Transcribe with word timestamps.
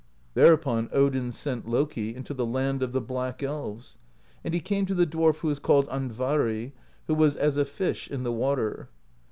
There 0.33 0.51
upon 0.51 0.89
Odin 0.91 1.31
sent 1.31 1.67
Loki 1.69 2.15
into 2.15 2.33
the 2.33 2.43
Land 2.43 2.81
of 2.81 2.91
the 2.91 2.99
Black 2.99 3.43
Elves, 3.43 3.99
and 4.43 4.51
he 4.51 4.59
came 4.59 4.87
to 4.87 4.95
the 4.95 5.05
dwarf 5.05 5.41
who 5.41 5.49
is 5.51 5.59
called 5.59 5.87
Andvari, 5.89 6.71
who 7.05 7.13
was 7.13 7.35
as 7.35 7.55
a 7.55 7.65
fish 7.65 8.07
in 8.09 8.23
the 8.23 8.33
water. 8.33 8.89